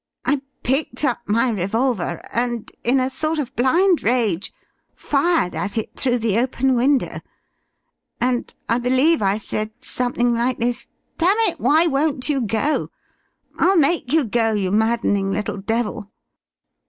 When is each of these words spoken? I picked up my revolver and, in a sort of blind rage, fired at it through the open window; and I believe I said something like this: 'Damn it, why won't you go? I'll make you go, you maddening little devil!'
I 0.25 0.41
picked 0.63 1.05
up 1.05 1.19
my 1.27 1.51
revolver 1.51 2.23
and, 2.33 2.71
in 2.83 2.99
a 2.99 3.07
sort 3.07 3.37
of 3.37 3.55
blind 3.55 4.01
rage, 4.01 4.51
fired 4.95 5.53
at 5.53 5.77
it 5.77 5.95
through 5.95 6.17
the 6.17 6.39
open 6.39 6.73
window; 6.73 7.19
and 8.19 8.51
I 8.67 8.79
believe 8.79 9.21
I 9.21 9.37
said 9.37 9.69
something 9.79 10.33
like 10.33 10.57
this: 10.57 10.87
'Damn 11.19 11.37
it, 11.41 11.59
why 11.59 11.85
won't 11.85 12.29
you 12.29 12.41
go? 12.41 12.89
I'll 13.59 13.77
make 13.77 14.11
you 14.11 14.23
go, 14.25 14.53
you 14.53 14.71
maddening 14.71 15.29
little 15.31 15.57
devil!' 15.57 16.09